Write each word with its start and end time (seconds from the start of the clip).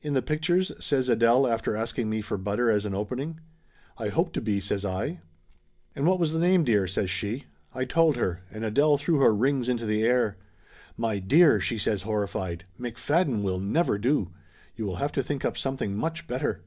"In 0.00 0.14
the 0.14 0.22
pictures?" 0.22 0.72
says 0.80 1.10
Adele 1.10 1.46
after 1.46 1.76
asking 1.76 2.08
me 2.08 2.22
for 2.22 2.38
butter 2.38 2.70
as 2.70 2.86
an 2.86 2.94
opening. 2.94 3.38
"I 3.98 4.08
hope 4.08 4.32
to 4.32 4.40
be," 4.40 4.60
says 4.60 4.82
I. 4.82 5.20
"And 5.94 6.06
what 6.06 6.18
was 6.18 6.32
the 6.32 6.38
name, 6.38 6.64
dear?" 6.64 6.86
says 6.88 7.10
she. 7.10 7.44
I 7.74 7.84
told 7.84 8.16
her, 8.16 8.40
and 8.50 8.64
Adele 8.64 8.96
threw 8.96 9.18
her 9.20 9.34
rings 9.34 9.68
into 9.68 9.84
the 9.84 10.04
air. 10.04 10.38
"My 10.96 11.18
dear!" 11.18 11.60
she 11.60 11.76
says, 11.76 12.04
horrified. 12.04 12.64
"McFadden 12.80 13.42
will 13.42 13.58
never 13.60 13.98
do! 13.98 14.30
You 14.74 14.86
will 14.86 14.96
have 14.96 15.12
to 15.12 15.22
think 15.22 15.44
up 15.44 15.58
something 15.58 15.94
much 15.94 16.26
better. 16.26 16.62